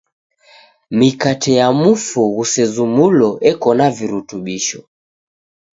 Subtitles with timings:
[0.99, 4.79] Mikate ya mufu ghusezumulo eko na virutubisho.